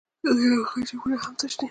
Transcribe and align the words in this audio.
د 0.23 0.25
هغې 0.69 0.81
جېبونه 0.87 1.15
هم 1.23 1.33
تش 1.39 1.53
دي 1.59 1.67